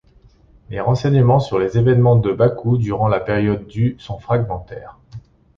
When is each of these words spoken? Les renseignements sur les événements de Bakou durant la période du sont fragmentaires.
Les 0.71 0.79
renseignements 0.79 1.37
sur 1.39 1.59
les 1.59 1.77
événements 1.77 2.15
de 2.15 2.31
Bakou 2.33 2.79
durant 2.79 3.07
la 3.07 3.19
période 3.19 3.67
du 3.67 3.95
sont 3.99 4.17
fragmentaires. 4.17 4.97